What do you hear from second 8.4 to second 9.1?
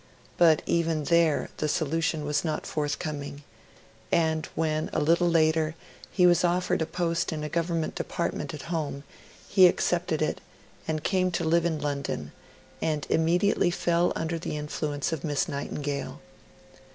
at home,